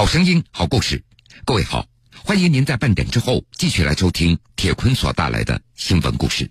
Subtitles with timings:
[0.00, 1.02] 好声音，好故事。
[1.44, 1.84] 各位好，
[2.24, 6.50] 欢迎您在半点之后继续来收听铁坤所带来的新闻故事。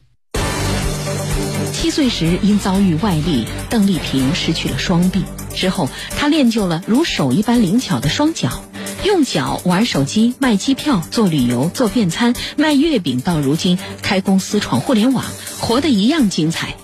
[1.74, 5.24] 七岁时因遭遇外力，邓丽萍失去了双臂。
[5.56, 8.64] 之后，她练就了如手一般灵巧的双脚，
[9.04, 15.26] 用脚玩手机、卖机票、做旅游、做便餐、卖月饼，到如今开公司、闯互联网，
[15.60, 16.76] 活得一样精彩。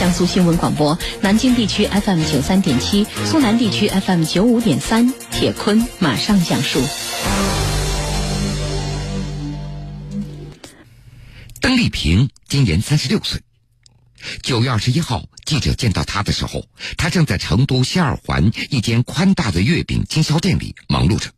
[0.00, 5.12] 江苏新闻广播，南京地区 FM 九三点七，苏南地区 FM 九五点三。
[5.30, 6.80] 铁坤马上讲述。
[11.60, 13.42] 邓丽萍今年三十六岁。
[14.42, 16.64] 九月二十一号，记者见到她的时候，
[16.96, 21.30] 她正在成都西二环一间宽大的月饼经销店里忙碌着。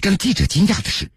[0.00, 1.10] 让记者惊讶的是，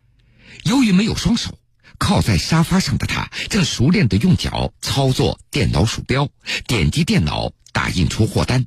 [0.66, 1.58] 由于没有双手。
[1.98, 6.30] 靠在沙发上的他，正熟练的用脚操作电脑鼠标，
[6.68, 8.66] 点击电脑打印出货单。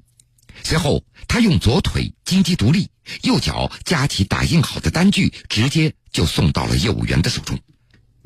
[0.63, 2.91] 随后，他用左腿金鸡独立，
[3.23, 7.59] 右脚夹起打印好的单据，直接就送到了业务员的手中。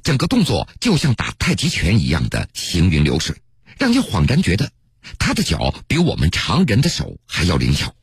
[0.03, 3.37] 整个动作就像打太极拳一样的行云流水，
[3.79, 4.71] 让人恍然觉得
[5.19, 7.95] 他的脚比我们常人的手还要灵巧。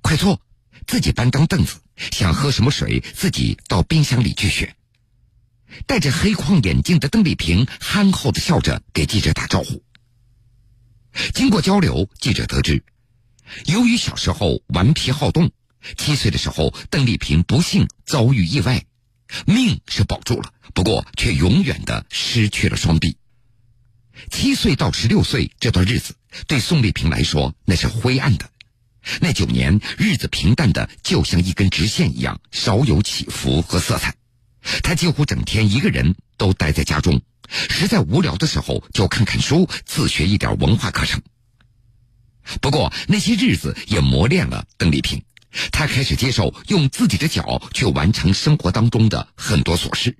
[0.00, 0.40] 快坐，
[0.86, 1.76] 自己搬张凳子，
[2.10, 4.74] 想喝什么水，自己到冰箱里去选。
[5.86, 9.82] 戴着黑框眼镜的邓丽萍憨厚的笑着给记者打招呼。
[11.34, 12.82] 经过交流，记者得知，
[13.66, 15.50] 由于小时候顽皮好动，
[15.96, 18.84] 七岁的时候邓丽萍不幸遭遇意外，
[19.46, 23.16] 命是保住了，不过却永远的失去了双臂。
[24.30, 26.14] 七岁到十六岁这段日子，
[26.46, 28.50] 对宋丽萍来说那是灰暗的。
[29.20, 34.14] 那九年日子平淡的就像一根直线一样，少有起伏和色彩。
[34.82, 41.20] 他几乎整天一个人都待在家中，实在无聊的时候就看看书，自学一点文化课程。
[42.60, 45.22] 不过那些日子也磨练了邓丽萍，
[45.70, 50.16] 她开始接受用自己的脚去完成生活当中的很多琐事。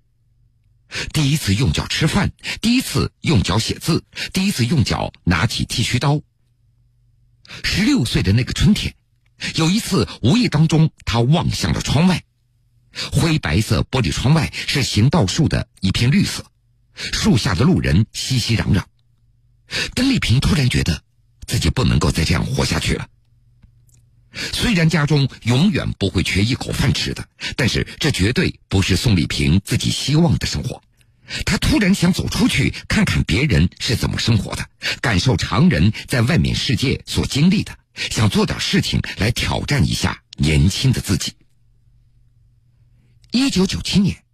[1.13, 6.21] 第一次用脚吃饭，第一次用脚写字，第一次用脚拿起剃须刀。
[7.65, 8.95] 十六岁的那个春天，
[9.55, 12.23] 有一次无意当中，他望向了窗外。
[13.13, 16.45] 灰白色玻璃窗外是行道树的一片绿色，
[16.95, 18.83] 树下的路人熙熙攘攘。
[19.95, 21.03] 邓丽萍突然觉得
[21.47, 23.09] 自己不能够再这样活下去了。
[24.35, 27.27] 虽然家中永远不会缺一口饭吃的，
[27.57, 30.83] 但是这绝对不是宋丽萍自己希望的生活。
[31.45, 34.67] 她突然想走出去看看别人是怎么生活的，
[35.01, 37.77] 感受常人在外面世界所经历的，
[38.11, 41.33] 想做点事情来挑战一下年轻的自己。
[43.33, 44.25] 一九九七年，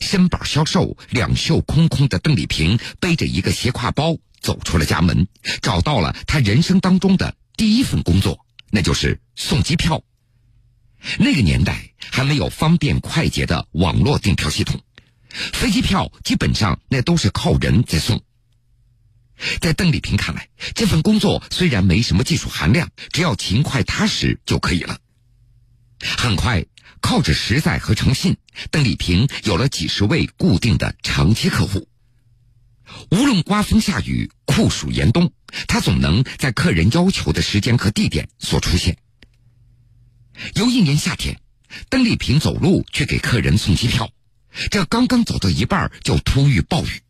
[0.00, 5.26] 身板消瘦、两袖空空的邓丽萍背着一个斜挎包走出了家门，
[5.62, 10.04] 找到了她人生当中的第一份工作，那就是送机票。
[11.18, 14.78] 那个年代还没有方便快捷的网络订票系统，
[15.30, 18.22] 飞机票基本上那都是靠人在送。
[19.62, 24.98] 在邓丽萍看来，这份工作虽然没什么技术含量，只要勤快踏实就可以了。
[26.04, 26.64] 很快。
[27.00, 28.38] 靠着实在和诚信，
[28.70, 31.86] 邓丽萍有了几十位固定的长期客户。
[33.10, 35.30] 无论刮风下雨、酷暑严冬，
[35.68, 38.96] 她总能在客人要求的时间和地点所出现。
[40.54, 41.38] 有一年夏天，
[41.90, 44.10] 邓丽萍走路去给客人送机票，
[44.70, 47.02] 这刚刚走到一半，就突遇暴雨。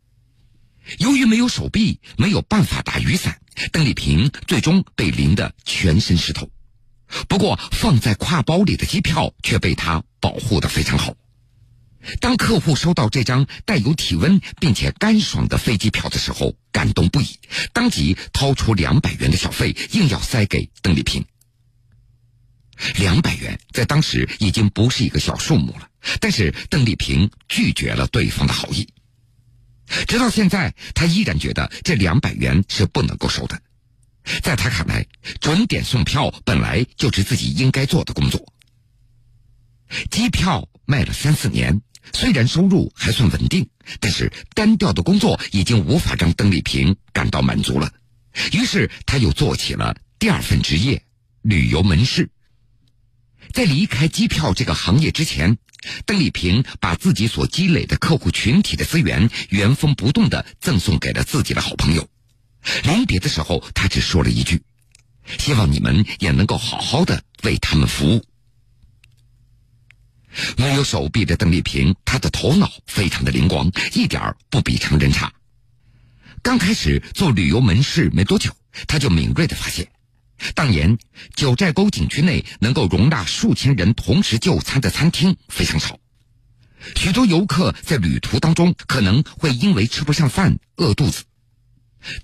[0.97, 3.39] 由于没有手臂，没有办法打雨伞，
[3.71, 6.49] 邓丽萍最终被淋得全身湿透。
[7.27, 11.13] 不过，放在挎包里的机票却被他保护的非常好。
[12.19, 17.39] 当客户收到这张带有体温并且干爽的飞机票的时候，感动不已，
[17.73, 21.25] 当即掏出两百元的小费，硬要塞给邓丽萍。
[22.97, 25.87] 两百元在当时已经不是一个小数目了，
[26.19, 28.87] 但是邓丽萍拒绝了对方的好意。
[30.07, 33.59] 直到现在，他依然觉得这两百元是不能够收的。
[34.41, 35.05] 在他看来，
[35.39, 38.53] 准点送票本来就是自己应该做的工作。
[40.09, 43.69] 机票卖了三四年，虽然收入还算稳定，
[43.99, 47.93] 但是单调的工作已经无法让邓丽萍感到满足了。
[48.51, 51.03] 于是，他又做起了第二份职业——
[51.41, 52.29] 旅游门市。
[53.53, 55.57] 在离开机票这个行业之前，
[56.05, 62.09] 邓丽萍把自己所积累的客户群体的资源原封不动的赠送给了自己的好朋友。
[62.83, 64.61] 临别的时候，他只说了一句
[65.39, 68.23] ：“希望你们也能够好好的为他们服务。”
[70.57, 75.33] 没有手臂的邓丽萍，她的头脑非常的灵光，一点不比常人差。
[76.41, 78.51] 刚开始做旅游门市没多久，
[78.87, 79.87] 她就敏锐的发现，
[80.53, 80.97] 当年
[81.35, 85.97] 九寨沟景区内能够容纳数千人同时就餐的餐厅非常少，
[86.97, 91.23] 许多游客在旅途当中可能会因为吃不上饭饿肚子。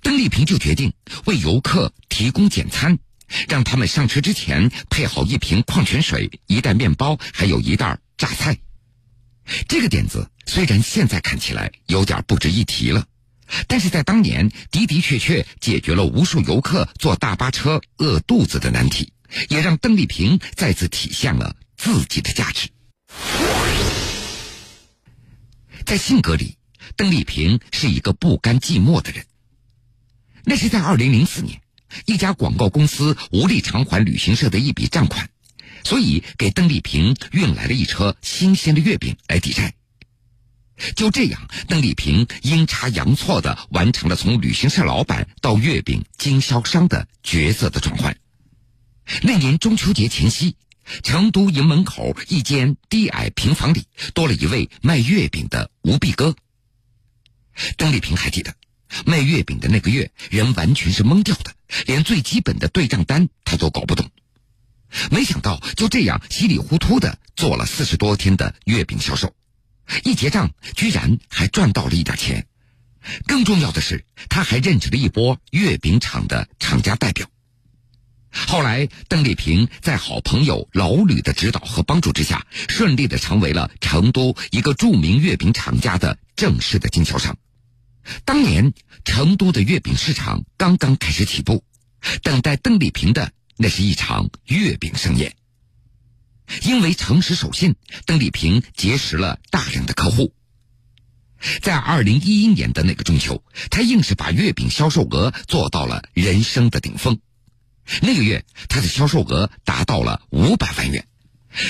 [0.01, 0.93] 邓丽萍就决定
[1.25, 2.99] 为游客提供简餐，
[3.47, 8.57] 让他们上车之前配好一瓶矿泉水、一袋面包，还有一袋榨菜。
[9.67, 13.05] 这个点子虽然现在看起来有点不值一提了。
[13.67, 19.11] 但是在当年的的确确解决了无数游客坐大巴车饿肚子的难题，
[19.49, 22.69] 也让邓丽萍再次体现了自己的价值。
[25.85, 26.55] 在性格里，
[26.95, 29.25] 邓丽萍是一个不甘寂寞的人。
[30.45, 31.61] 那是在二零零四年，
[32.05, 35.29] 一家广告公司无力偿还旅行社的一笔账款，
[35.83, 39.73] 所以给邓丽萍运来了一车新鲜的月饼来抵债。
[40.95, 48.17] 就这样，邓丽萍阴差阳错的完成了从旅行社老板到月饼经销商的角色的转换。
[49.21, 50.55] 那年中秋节前夕，
[51.03, 53.85] 成都营门口一间低矮平房里
[54.15, 56.35] 多了一位卖月饼的吴碧哥。
[57.77, 58.55] 邓丽萍还记得，
[59.05, 61.53] 卖月饼的那个月，人完全是懵掉的，
[61.85, 64.09] 连最基本的对账单他都搞不懂。
[65.09, 69.33] 没想到就这样稀里糊涂的做了四十多天的月饼销售。
[70.03, 72.45] 一结账，居然还赚到了一点钱。
[73.25, 77.27] 更重要的是，他还认识了一波月饼厂的厂家代表。
[78.29, 87.37] 后来，邓丽萍在好朋友老吕的指导和帮助之下，顺利的成为了成都一个著名月饼厂家的正式的经销商。
[88.25, 88.73] 当年，
[89.05, 91.63] 成都的月饼市场刚刚开始起步，
[92.23, 95.35] 等待邓丽萍的那是一场月饼盛宴。
[96.63, 97.75] 因为诚实守信，
[98.05, 100.33] 邓丽萍结识了大量的客户。
[101.61, 107.19] 在二零一一年的那个中秋，她硬是把月饼销售额做到了人生的顶峰。
[108.01, 111.07] 那个月，她的销售额达到了五百万元，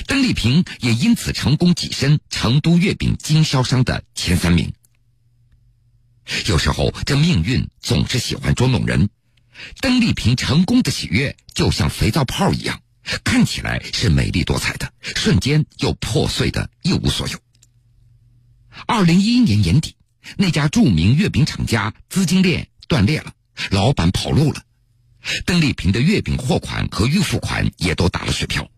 [0.07, 4.74] 邓丽萍也因此成功跻身成都月饼经销商的前三名。
[6.48, 9.10] 有时候，这命运总是喜欢捉弄人。
[9.80, 12.81] 邓丽萍成功的喜悦，就像肥皂泡一样。
[13.24, 17.39] 看起来是美丽多彩的，瞬间又破碎的一无所有。
[18.86, 19.95] 二零一一年年底，
[20.38, 23.33] 那家著名月饼厂家资金链断裂了，
[23.72, 24.63] 老板跑路了，
[25.45, 28.69] 邓丽萍的月饼货款和预付款也都打了水漂。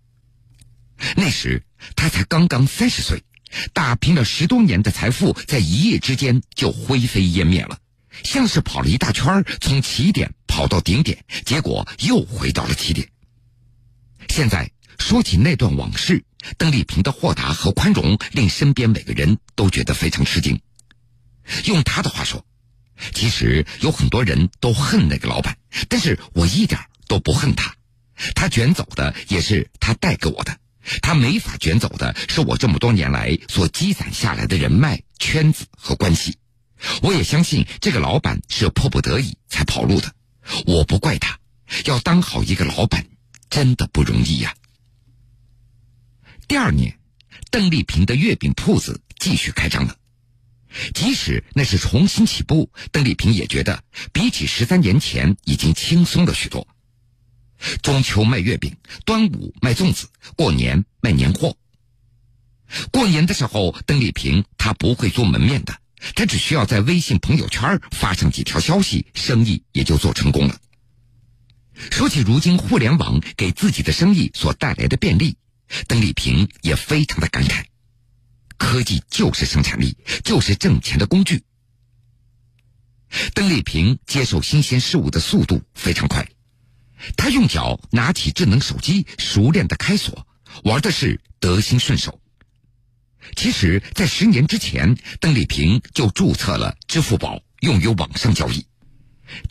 [1.16, 1.64] 那时
[1.96, 3.24] 他才刚刚三十岁，
[3.74, 7.78] 打拼了十多年的财富在一夜之间就灰飞烟灭了，
[8.24, 13.08] 像是跑了一大圈，从起点跑到顶点，结果又回到了起点。
[14.30, 16.24] 现在说起那段往事，
[16.58, 20.60] 邓丽萍的豁达和宽容令身边每个人都觉得非常吃惊。
[21.66, 22.46] 用她的话说，
[23.14, 25.58] 其实有很多人都恨那个老板，
[25.90, 27.76] 但是我一点都不恨他。
[28.36, 30.56] 他卷走的也是他带给我的，
[31.02, 36.38] 他没法卷走的是我这么多年来所积攒下来的人脉圈子和关系。
[37.02, 40.14] 我也相信这个老板是迫不得已才跑路的，
[40.66, 41.40] 我不怪他。
[41.86, 43.06] 要当好一个老板。
[43.50, 44.56] 真的不容易呀。
[46.48, 46.98] 第二年，
[47.52, 49.96] 邓丽萍的月饼铺子继续开张了。
[50.96, 56.68] 即使那是重新起步，邓丽萍也觉得比起十三年前已经轻松了许多。
[57.82, 58.76] 中秋卖月饼，
[59.06, 61.58] 端午卖粽子，过年卖年货。
[62.92, 65.78] 过年的时候，邓丽萍她不会做门面的，
[66.16, 70.60] 她只需要在微信朋友圈发上几条消息，生意也就做成功了。
[71.92, 75.38] 说起如今互联网给自己的生意所带来的便利，
[75.88, 77.66] 邓丽萍也非常的感慨。
[78.58, 81.44] 科技就是生产力，就是挣钱的工具。
[83.34, 86.28] 邓丽萍接受新鲜事物的速度非常快，
[87.18, 90.28] 他用脚拿起智能手机，熟练的开锁，
[90.64, 92.20] 玩的是得心顺手。
[93.36, 98.66] 其实，在十年之前，邓丽萍就注册了支付宝，用于网上交易。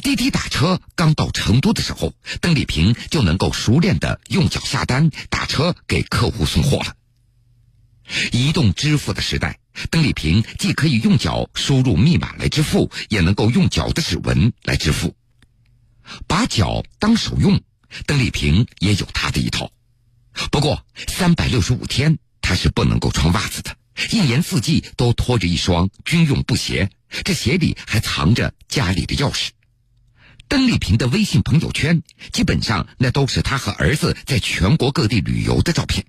[0.03, 6.95] 滴滴打车刚到成都的时候，邓丽萍就能够熟练的用脚下单打车给客户送货了。
[8.31, 9.59] 移动支付的时代，
[9.91, 15.17] 邓丽萍既可以用脚输入密码来支付，也能够用脚的指纹来支付。
[16.27, 17.61] 把脚当手用，
[18.07, 19.71] 邓丽萍也有她的一套。
[20.51, 23.77] 不过，三百六十五天她是不能够穿袜子的，
[24.11, 26.91] 一年四季都拖着一双军用布鞋，
[27.25, 29.51] 这鞋里还藏着家里的钥匙。
[30.49, 36.05] 邓丽萍的微信朋友圈，基本上那都是她和儿子在全国各地旅游的照片。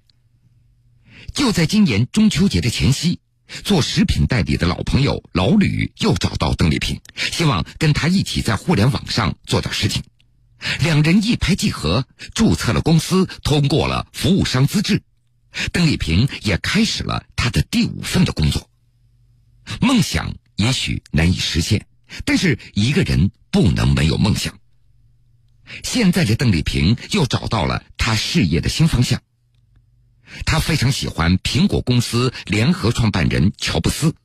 [1.34, 3.20] 就在今年中秋节的前夕，
[3.64, 10.02] 做食品代理的老朋友老吕又找到邓丽萍，希望跟她一起在互联网上做点事情。
[10.80, 15.02] 两人一拍即合，注册了公司，通过了服务商资质。
[15.72, 18.70] 邓丽萍也开始了她的第五份的工作。
[19.82, 21.86] 梦想也许难以实现，
[22.26, 24.58] 但是一个人不能没有梦想。
[25.84, 29.22] 现在的邓丽萍又找到了她事业的新方向。
[30.46, 34.16] 他非常喜欢苹果公司联合创办人乔布斯，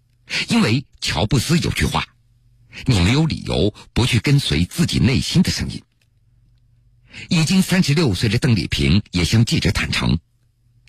[0.49, 2.07] 因为乔布斯有句话
[2.87, 5.83] ：“你没有理由不去跟随自己内心的声音。”
[7.29, 10.19] 已经三十六岁的邓丽萍也向记者坦诚：“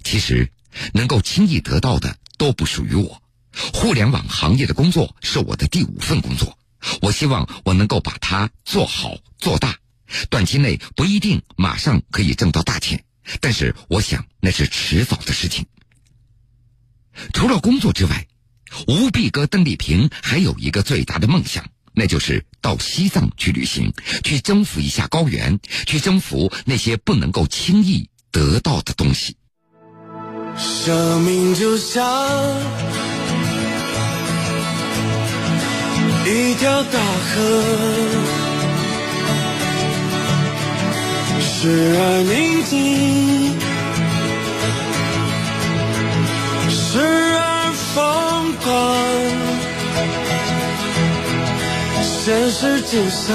[0.04, 0.52] 其实，
[0.94, 3.22] 能够轻易得到的都不属于我。
[3.74, 6.58] 互联网行业的工作是我的第五份工作，
[7.02, 9.78] 我希望我能够把它做好做大。
[10.30, 13.04] 短期内不一定马上可以挣到大钱，
[13.40, 15.66] 但是我想那是迟早的事情。
[17.34, 18.28] 除了工作之外，
[18.88, 23.92] 吴碧哥邓丽萍还有一个最大的梦想。”那就是到西藏去旅行，
[24.24, 29.36] 去征服一下高原，去征服那些不能够轻易得到的东西。
[30.56, 32.02] 生命就像
[36.26, 37.64] 一条大河，
[41.62, 41.68] 时
[42.00, 43.60] 而宁静，
[46.70, 46.80] 时
[47.36, 47.44] 而
[47.94, 47.98] 疯
[48.64, 48.66] 狂。
[52.02, 53.26] 现实就像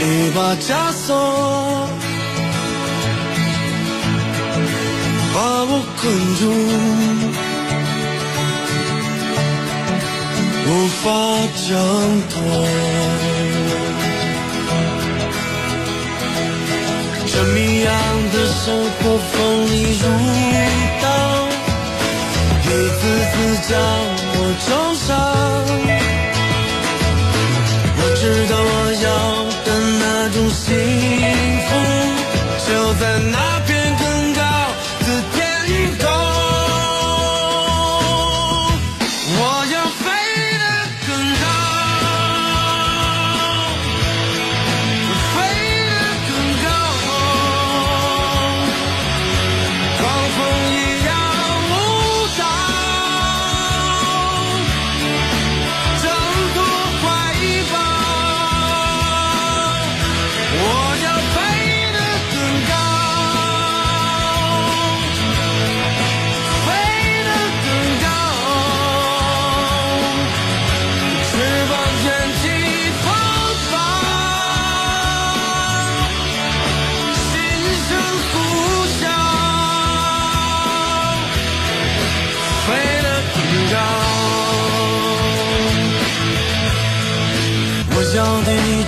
[0.00, 0.02] 一
[0.34, 1.06] 把枷锁，
[5.34, 5.38] 把
[5.68, 6.02] 我困
[6.38, 6.42] 住，
[10.66, 10.68] 无
[11.02, 11.04] 法
[11.68, 11.70] 挣
[12.30, 12.34] 脱。
[18.32, 20.04] 的生活锋利如
[21.02, 21.04] 刀，
[22.62, 23.34] 一次次
[23.68, 23.70] 将。
[24.32, 25.08] 我重伤，
[27.96, 28.72] 我知道我
[29.02, 29.06] 要
[29.64, 29.68] 的
[30.00, 30.64] 那种幸
[31.66, 31.70] 福，
[32.66, 33.34] 就在那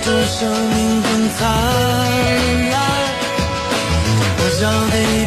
[0.03, 0.23] 片。
[0.25, 1.39] 生命更灿
[2.71, 2.75] 烂，
[4.37, 5.25] 我想给一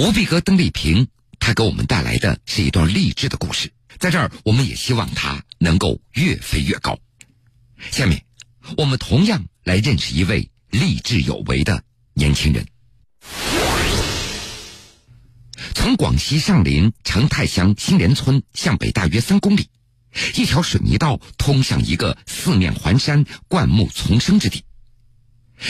[0.00, 1.06] 吴碧和邓丽萍，
[1.38, 3.70] 她给我们带来的是一段励志的故事。
[3.98, 6.98] 在这儿，我们也希望她能够越飞越高。
[7.90, 8.24] 下面，
[8.78, 12.66] 我们同样来认识一位励志有为的年轻人。
[15.74, 19.68] 从广西上林成泰乡新联村向北大约三公里，
[20.34, 24.64] 一条水泥道通向一个四面环山、灌木丛生之地。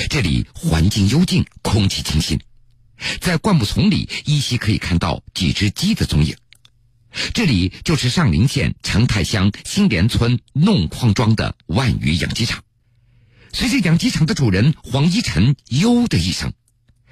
[0.08, 2.40] 这里环境幽静，空气清新。
[3.20, 6.36] 在灌木丛里，依稀可以看到几只鸡的踪影。
[7.34, 12.62] 这里就是上林县成泰乡新联村弄矿庄的万余养鸡场。
[13.52, 16.52] 随着养鸡场的主人黄一晨“哟”的一声，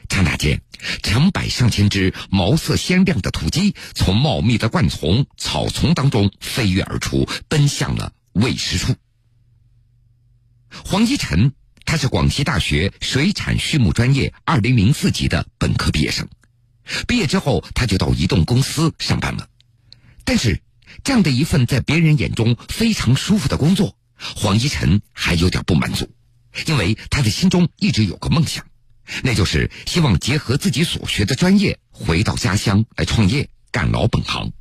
[0.09, 0.62] 刹那间，
[1.02, 8.95] 成百上千只毛色鲜亮的土鸡从茂密的灌丛、草丛当中飞跃而出，奔向了喂食处。
[10.85, 11.52] 黄一晨，
[11.88, 16.28] 他是广西大学水产畜牧专业二零零四级的本科毕业生。
[17.07, 19.49] 毕业之后，他就到移动公司上班了。
[20.23, 20.61] 但是，
[21.02, 23.97] 这样的一份在别人眼中非常舒服的工作，
[24.37, 26.11] 黄一晨还有点不满足，
[26.66, 28.66] 因为他的心中一直有个梦想，
[29.23, 34.52] 那就是希望结合自己所学的专业，回到家乡来创业，干老本行。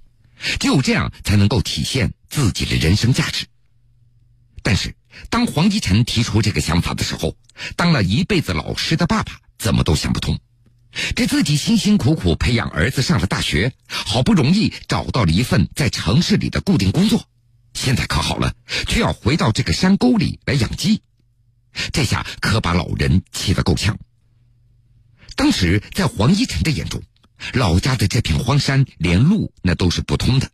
[0.62, 3.46] 只有这样，才能够体现自己的人生价值。
[4.64, 4.96] 但是，
[5.30, 7.36] 当黄一晨提出这个想法的时候，
[7.76, 10.40] 当了一辈子老师的爸爸怎么都想不通。
[11.16, 17.24] 这自己辛辛苦苦培养儿子上了大学，好不容易找到了一份在城市里的固定工作，
[17.74, 18.54] 现在可好了，
[18.88, 21.02] 却要回到这个山沟里来养鸡，
[21.92, 24.00] 这下可把老人气得够呛。
[25.36, 27.04] 当时在黄一晨的眼中，
[27.54, 30.50] 老家的这片荒山连路那都是不通的，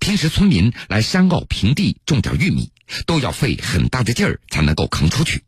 [0.00, 2.72] 平时村民来山坳平地种点玉米，
[3.06, 5.42] 都要费很大的劲儿才能够扛出去。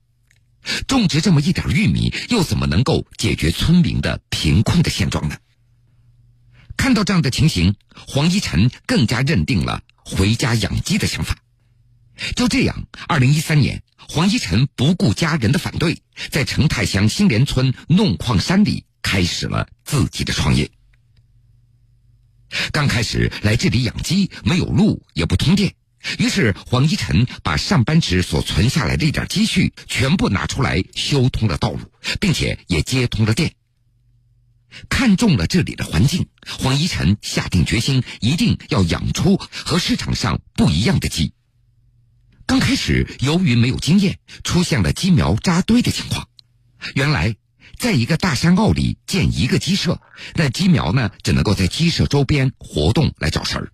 [0.86, 5.36] 种植这么一点玉米，又怎么能够解决村民的贫困的现状呢？
[6.76, 7.74] 看到这样的情形，
[8.06, 11.38] 黄一晨更加认定了回家养鸡的想法。
[12.34, 20.70] 就这样，二零一三年，黄一晨不顾家人的反对，在成泰乡新联村弄矿山里开始了自己的创业。
[22.72, 25.74] 刚开始来这里养鸡，没有路，也不通电。
[26.18, 31.80] 于是，黄一晨把上班时所存下来的一点积蓄全部拿出来修通了道路，
[32.20, 33.52] 并且也接通了电。
[34.88, 41.32] 看中了这里的环境，黄一晨下定决心，一定要养出和市场上不一样的鸡。
[42.46, 46.28] 刚开始，由于没有经验，出现了鸡苗扎堆的情况。
[46.94, 47.36] 原来，
[47.78, 50.00] 在一个大山坳里建一个鸡舍，
[50.34, 53.72] 那鸡苗呢，只能够在鸡舍周边活动来找食儿。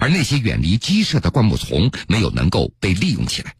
[0.00, 3.54] 而那些远离鸡舍的灌木丛没有能够被利用起来。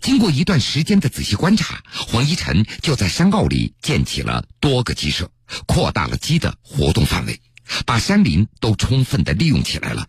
[0.00, 5.30] 经过一段时间的仔细观察，黄一晨就在山坳里建起了多个鸡舍，
[5.66, 7.40] 扩大了鸡的活动范围，
[7.86, 10.08] 把山林都充分的利用起来了。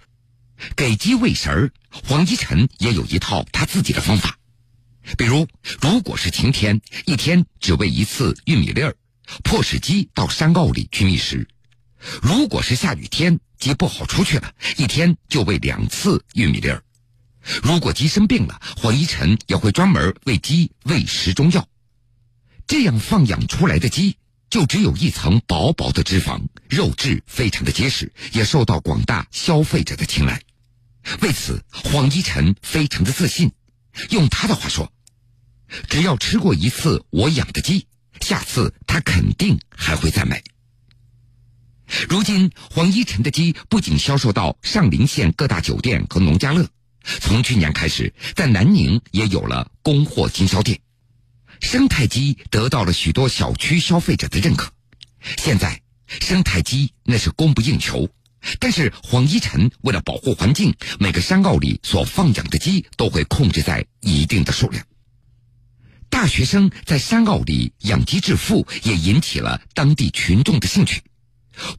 [0.75, 4.37] 给鸡喂食儿，黄一晨也有一套他自己的方法。
[5.17, 5.47] 比如，
[5.81, 8.95] 如果是晴天，一天只喂一次玉米粒儿，
[9.43, 11.45] 迫使鸡到山坳里去觅食；
[12.21, 16.83] 如果是下雨天，鸡不好出去了，一天就喂两次玉米粒儿。
[17.63, 21.67] 如果鸡生病了，黄一晨也会专门为鸡喂食中药。
[22.67, 24.17] 这样放养出来的鸡
[24.49, 30.41] 就只有一层薄薄的脂肪，肉质非常的结实，也受到广大消费者的青睐。
[31.21, 33.51] 为此，黄一晨非常的自信。
[34.09, 34.91] 用他的话说
[35.89, 37.87] ：“只要吃过一次我养的鸡，
[38.21, 40.43] 下次他肯定还会再买。”
[42.07, 46.67] 如今，黄一晨的鸡不仅销售到上林县各大酒店和农家乐，
[47.03, 50.79] 从去年开始，在南宁也有了供货经销店。
[51.59, 54.71] 生态鸡得到了许多小区消费者的认可。
[55.37, 58.07] 现在，生态鸡那是供不应求，
[58.59, 64.85] 但是黄一晨为了保护环境，每个山坳里所放养的鸡都会控制在一定的数量。
[66.09, 71.01] 大学生在山坳里养鸡致富，也引起了当地群众的兴趣。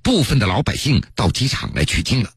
[0.03, 2.33] 部分的老百姓到机场来取经了，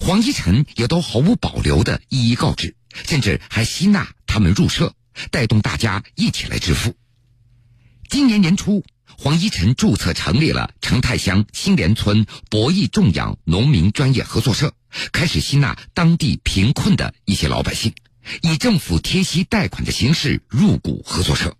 [0.00, 2.74] 黄一晨也都毫无保留的一一告知，
[3.06, 4.94] 甚至还吸纳他们入社，
[5.30, 6.96] 带动大家一起来致富。
[8.08, 8.84] 今年年初，
[9.16, 14.74] 黄一晨注册成立了成泰乡新联村博弈种养农民专业合作社，
[15.12, 17.94] 开始吸纳当地贫困的一些老百姓，
[18.42, 21.56] 以政府贴息贷款的形式入股合作社。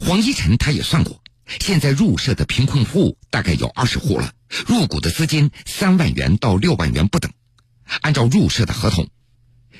[0.00, 1.22] 黄一晨他也算过。
[1.60, 4.32] 现在入社的贫困户大概有二十户了，
[4.66, 7.32] 入股的资金三万元到六万元不等。
[8.02, 9.08] 按照入社的合同，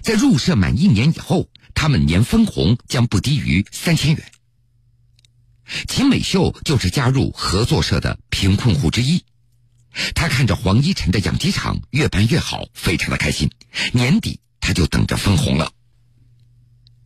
[0.02, 4.32] 在入社满一年以后，他们年分红将不低于三千元。
[5.86, 9.22] 秦美秀就是加入合作社的贫困户之一，
[10.14, 13.50] 她看着黄一晨的养鸡场越办越好，非常的开心。
[13.92, 15.70] 年底她就等着分红了。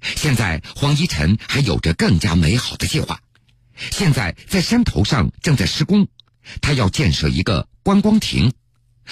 [0.02, 3.20] 现在黄一晨还有着更加美好的计划。
[3.90, 6.06] 现在在山头上正在施工，
[6.60, 8.52] 他要建设一个观光亭，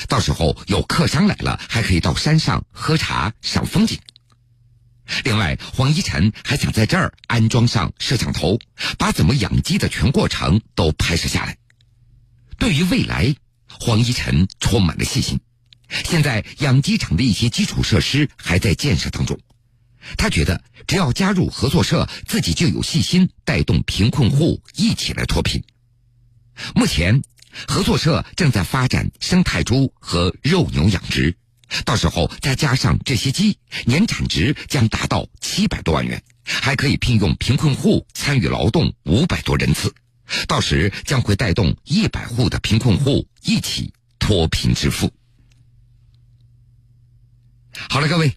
[0.08, 3.98] 到时候有客商来了，还可以到山上喝茶赏风景。
[5.24, 8.58] 另外，黄一晨还想在这儿安装上摄像头，
[8.96, 11.56] 把怎么养鸡的全过程都拍摄下来。
[12.58, 13.34] 对于未来，
[13.66, 15.40] 黄一晨充满了信心。
[16.04, 19.36] 现在养鸡场的一些基础设施还在建设当中。
[20.16, 25.62] 他觉得，只要加入合作社，自己就有信心带动贫困户一起来脱贫。
[26.74, 27.22] 目前，
[27.68, 31.36] 合作社正在发展生态猪和肉牛养殖，
[31.84, 39.94] 到时候再加上这些鸡，年产值将达到七百多万元，还可以聘用贫困户参与劳动五百多人次，
[40.48, 45.12] 到时将会带动一百户的贫困户一起脱贫致富。
[47.88, 48.34] 好了，各位。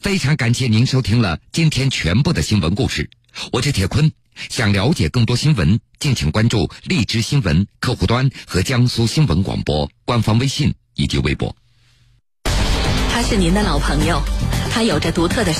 [0.00, 3.10] 非常感谢您收听了今天全部的新闻故事，
[3.52, 4.10] 我是铁坤。
[4.48, 11.54] 想了解更多新闻，敬请关注荔枝新闻客户端和江苏新闻广播官方微信以及微博。
[13.12, 14.22] 他是您的老朋友，
[14.72, 15.52] 他有着独特的。